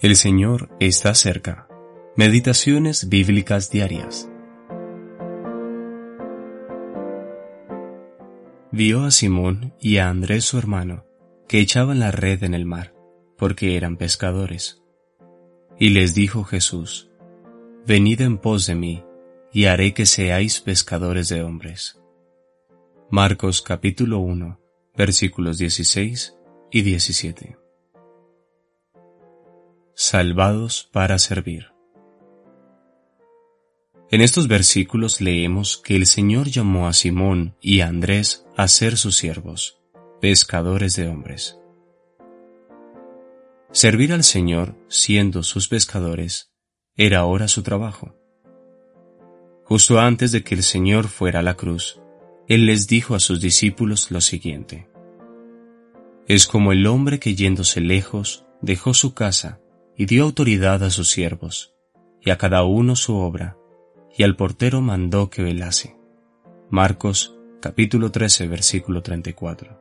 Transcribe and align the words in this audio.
El 0.00 0.16
Señor 0.16 0.70
está 0.80 1.14
cerca. 1.14 1.68
Meditaciones 2.16 3.10
bíblicas 3.10 3.70
diarias. 3.70 4.30
Vio 8.72 9.04
a 9.04 9.10
Simón 9.10 9.74
y 9.78 9.98
a 9.98 10.08
Andrés 10.08 10.46
su 10.46 10.56
hermano, 10.56 11.04
que 11.46 11.60
echaban 11.60 12.00
la 12.00 12.12
red 12.12 12.44
en 12.44 12.54
el 12.54 12.64
mar, 12.64 12.94
porque 13.36 13.76
eran 13.76 13.98
pescadores. 13.98 14.82
Y 15.78 15.90
les 15.90 16.14
dijo 16.14 16.44
Jesús, 16.44 17.10
Venid 17.86 18.22
en 18.22 18.38
pos 18.38 18.66
de 18.66 18.76
mí, 18.76 19.04
y 19.52 19.66
haré 19.66 19.92
que 19.92 20.06
seáis 20.06 20.60
pescadores 20.60 21.28
de 21.28 21.42
hombres. 21.42 22.00
Marcos 23.10 23.60
capítulo 23.60 24.20
1, 24.20 24.58
versículos 24.96 25.58
16 25.58 26.38
y 26.70 26.80
17 26.80 27.59
salvados 30.10 30.88
para 30.90 31.20
servir. 31.20 31.68
En 34.10 34.22
estos 34.22 34.48
versículos 34.48 35.20
leemos 35.20 35.76
que 35.76 35.94
el 35.94 36.04
Señor 36.04 36.48
llamó 36.48 36.88
a 36.88 36.94
Simón 36.94 37.54
y 37.60 37.78
a 37.78 37.86
Andrés 37.86 38.44
a 38.56 38.66
ser 38.66 38.96
sus 38.96 39.16
siervos, 39.16 39.78
pescadores 40.20 40.96
de 40.96 41.06
hombres. 41.06 41.60
Servir 43.70 44.12
al 44.12 44.24
Señor, 44.24 44.74
siendo 44.88 45.44
sus 45.44 45.68
pescadores, 45.68 46.50
era 46.96 47.20
ahora 47.20 47.46
su 47.46 47.62
trabajo. 47.62 48.16
Justo 49.62 50.00
antes 50.00 50.32
de 50.32 50.42
que 50.42 50.56
el 50.56 50.64
Señor 50.64 51.06
fuera 51.06 51.38
a 51.38 51.44
la 51.44 51.54
cruz, 51.54 52.00
Él 52.48 52.66
les 52.66 52.88
dijo 52.88 53.14
a 53.14 53.20
sus 53.20 53.40
discípulos 53.40 54.10
lo 54.10 54.20
siguiente. 54.20 54.88
Es 56.26 56.48
como 56.48 56.72
el 56.72 56.88
hombre 56.88 57.20
que 57.20 57.36
yéndose 57.36 57.80
lejos 57.80 58.44
dejó 58.60 58.92
su 58.92 59.14
casa 59.14 59.60
y 60.00 60.06
dio 60.06 60.24
autoridad 60.24 60.82
a 60.82 60.88
sus 60.88 61.10
siervos, 61.10 61.74
y 62.22 62.30
a 62.30 62.38
cada 62.38 62.64
uno 62.64 62.96
su 62.96 63.16
obra, 63.16 63.58
y 64.16 64.22
al 64.22 64.34
portero 64.34 64.80
mandó 64.80 65.28
que 65.28 65.42
velase. 65.42 65.94
Marcos 66.70 67.36
capítulo 67.60 68.10
13 68.10 68.48
versículo 68.48 69.02
34. 69.02 69.78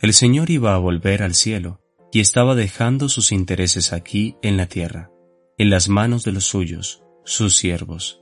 El 0.00 0.12
Señor 0.12 0.50
iba 0.50 0.74
a 0.74 0.78
volver 0.78 1.22
al 1.22 1.34
cielo, 1.34 1.80
y 2.12 2.20
estaba 2.20 2.54
dejando 2.54 3.08
sus 3.08 3.32
intereses 3.32 3.94
aquí 3.94 4.36
en 4.42 4.58
la 4.58 4.66
tierra, 4.66 5.10
en 5.56 5.70
las 5.70 5.88
manos 5.88 6.24
de 6.24 6.32
los 6.32 6.44
suyos, 6.44 7.02
sus 7.24 7.56
siervos. 7.56 8.20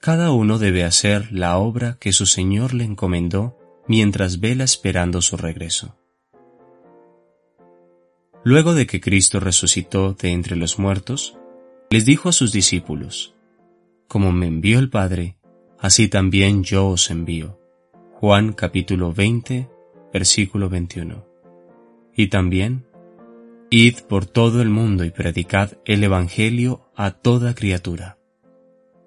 Cada 0.00 0.30
uno 0.30 0.58
debe 0.58 0.84
hacer 0.84 1.30
la 1.32 1.58
obra 1.58 1.98
que 2.00 2.14
su 2.14 2.24
Señor 2.24 2.72
le 2.72 2.84
encomendó 2.84 3.58
mientras 3.86 4.40
vela 4.40 4.64
esperando 4.64 5.20
su 5.20 5.36
regreso. 5.36 5.98
Luego 8.44 8.74
de 8.74 8.86
que 8.86 9.00
Cristo 9.00 9.40
resucitó 9.40 10.12
de 10.12 10.28
entre 10.28 10.54
los 10.54 10.78
muertos, 10.78 11.38
les 11.88 12.04
dijo 12.04 12.28
a 12.28 12.32
sus 12.32 12.52
discípulos, 12.52 13.34
Como 14.06 14.32
me 14.32 14.46
envió 14.46 14.78
el 14.78 14.90
Padre, 14.90 15.38
así 15.78 16.08
también 16.08 16.62
yo 16.62 16.88
os 16.88 17.10
envío. 17.10 17.58
Juan 18.12 18.52
capítulo 18.52 19.14
20, 19.14 19.70
versículo 20.12 20.68
21. 20.68 21.26
Y 22.14 22.26
también, 22.26 22.86
Id 23.70 24.00
por 24.00 24.26
todo 24.26 24.60
el 24.60 24.68
mundo 24.68 25.06
y 25.06 25.10
predicad 25.10 25.78
el 25.86 26.04
Evangelio 26.04 26.90
a 26.94 27.12
toda 27.12 27.54
criatura. 27.54 28.18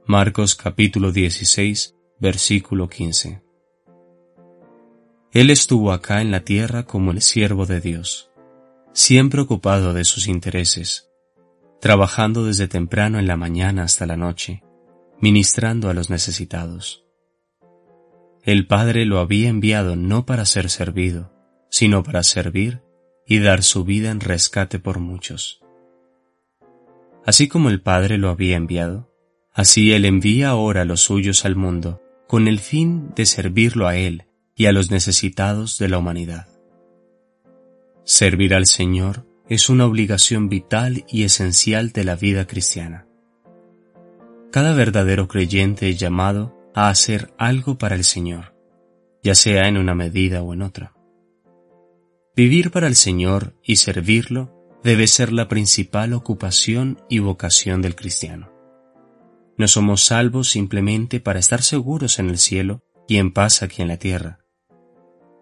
Marcos 0.07 0.55
capítulo 0.55 1.11
16, 1.11 1.95
versículo 2.19 2.89
15. 2.89 3.43
Él 5.31 5.51
estuvo 5.51 5.91
acá 5.91 6.21
en 6.21 6.31
la 6.31 6.43
tierra 6.43 6.87
como 6.87 7.11
el 7.11 7.21
siervo 7.21 7.67
de 7.67 7.81
Dios 7.81 8.31
siempre 8.97 9.41
ocupado 9.41 9.93
de 9.93 10.03
sus 10.03 10.27
intereses, 10.27 11.07
trabajando 11.79 12.45
desde 12.45 12.67
temprano 12.67 13.19
en 13.19 13.27
la 13.27 13.37
mañana 13.37 13.83
hasta 13.83 14.07
la 14.07 14.17
noche, 14.17 14.63
ministrando 15.21 15.91
a 15.91 15.93
los 15.93 16.09
necesitados. 16.09 17.05
El 18.41 18.65
Padre 18.65 19.05
lo 19.05 19.19
había 19.19 19.49
enviado 19.49 19.95
no 19.95 20.25
para 20.25 20.45
ser 20.45 20.71
servido, 20.71 21.31
sino 21.69 22.01
para 22.01 22.23
servir 22.23 22.81
y 23.27 23.37
dar 23.37 23.61
su 23.61 23.83
vida 23.83 24.09
en 24.09 24.19
rescate 24.19 24.79
por 24.79 24.97
muchos. 24.97 25.61
Así 27.23 27.47
como 27.47 27.69
el 27.69 27.81
Padre 27.81 28.17
lo 28.17 28.29
había 28.29 28.57
enviado, 28.57 29.13
así 29.53 29.93
Él 29.93 30.05
envía 30.05 30.49
ahora 30.49 30.81
a 30.81 30.85
los 30.85 31.01
suyos 31.01 31.45
al 31.45 31.55
mundo, 31.55 32.01
con 32.27 32.47
el 32.47 32.57
fin 32.57 33.13
de 33.15 33.27
servirlo 33.27 33.87
a 33.87 33.95
Él 33.95 34.23
y 34.55 34.65
a 34.65 34.71
los 34.71 34.89
necesitados 34.89 35.77
de 35.77 35.87
la 35.87 35.99
humanidad. 35.99 36.56
Servir 38.07 38.55
al 38.55 38.67
Señor 38.67 39.27
es 39.49 39.67
una 39.67 39.85
obligación 39.85 40.47
vital 40.47 41.03
y 41.09 41.25
esencial 41.25 41.91
de 41.91 42.05
la 42.05 42.15
vida 42.15 42.47
cristiana. 42.47 43.05
Cada 44.49 44.73
verdadero 44.73 45.27
creyente 45.27 45.89
es 45.89 45.99
llamado 45.99 46.57
a 46.73 46.87
hacer 46.87 47.33
algo 47.37 47.77
para 47.77 47.95
el 47.95 48.05
Señor, 48.05 48.55
ya 49.21 49.35
sea 49.35 49.67
en 49.67 49.75
una 49.75 49.93
medida 49.93 50.41
o 50.41 50.53
en 50.53 50.61
otra. 50.61 50.93
Vivir 52.33 52.71
para 52.71 52.87
el 52.87 52.95
Señor 52.95 53.57
y 53.61 53.75
servirlo 53.75 54.55
debe 54.85 55.05
ser 55.07 55.33
la 55.33 55.49
principal 55.49 56.13
ocupación 56.13 57.01
y 57.09 57.19
vocación 57.19 57.81
del 57.81 57.97
cristiano. 57.97 58.53
No 59.57 59.67
somos 59.67 60.05
salvos 60.05 60.49
simplemente 60.49 61.19
para 61.19 61.39
estar 61.39 61.61
seguros 61.61 62.19
en 62.19 62.29
el 62.29 62.37
cielo 62.37 62.85
y 63.05 63.17
en 63.17 63.33
paz 63.33 63.63
aquí 63.63 63.81
en 63.81 63.89
la 63.89 63.97
tierra. 63.97 64.39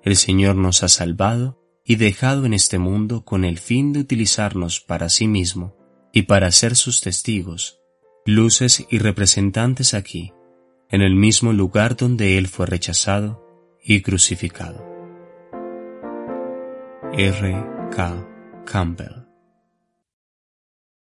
El 0.03 0.15
Señor 0.15 0.55
nos 0.55 0.81
ha 0.81 0.87
salvado 0.87 1.61
y 1.85 1.95
dejado 1.97 2.45
en 2.45 2.53
este 2.53 2.79
mundo 2.79 3.23
con 3.23 3.45
el 3.45 3.59
fin 3.59 3.93
de 3.93 3.99
utilizarnos 3.99 4.81
para 4.81 5.07
sí 5.09 5.27
mismo 5.27 5.75
y 6.11 6.23
para 6.23 6.51
ser 6.51 6.75
sus 6.75 7.01
testigos, 7.01 7.79
luces 8.25 8.85
y 8.89 8.97
representantes 8.97 9.93
aquí, 9.93 10.33
en 10.89 11.01
el 11.01 11.15
mismo 11.15 11.53
lugar 11.53 11.95
donde 11.95 12.37
Él 12.37 12.47
fue 12.47 12.65
rechazado 12.65 13.45
y 13.83 14.01
crucificado. 14.01 14.83
R. 17.13 17.63
K. 17.95 18.27
Campbell 18.65 19.24